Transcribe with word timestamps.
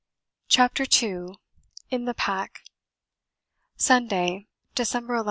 CHAPTER 0.47 0.83
II 0.91 1.35
In 1.91 2.05
the 2.05 2.15
Pack 2.15 2.61
Sunday, 3.77 4.47
December 4.73 5.17
ll. 5.17 5.19